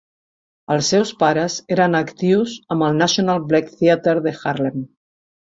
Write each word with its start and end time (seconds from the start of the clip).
Els 0.75 0.87
seus 0.93 1.11
pares 1.19 1.57
eren 1.75 1.97
actius 1.99 2.57
amb 2.77 2.87
el 2.89 2.99
National 3.03 3.45
Black 3.53 3.71
Theater 3.83 4.17
de 4.31 4.35
Harlem. 4.43 4.83